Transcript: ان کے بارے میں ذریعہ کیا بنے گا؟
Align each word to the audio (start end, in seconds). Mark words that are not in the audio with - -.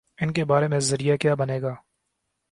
ان 0.21 0.31
کے 0.33 0.45
بارے 0.45 0.67
میں 0.67 0.79
ذریعہ 0.79 1.17
کیا 1.17 1.33
بنے 1.33 1.61
گا؟ 1.61 1.75